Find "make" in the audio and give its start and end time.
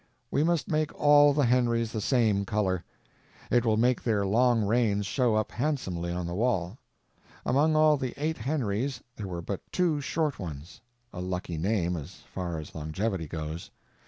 0.67-0.91, 3.77-4.01